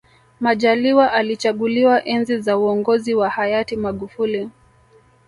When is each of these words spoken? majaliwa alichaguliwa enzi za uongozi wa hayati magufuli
majaliwa 0.39 1.11
alichaguliwa 1.13 2.05
enzi 2.05 2.37
za 2.37 2.57
uongozi 2.57 3.13
wa 3.13 3.29
hayati 3.29 3.75
magufuli 3.75 4.49